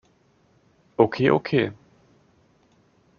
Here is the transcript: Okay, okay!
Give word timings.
Okay, 0.97 1.29
okay! 1.29 1.73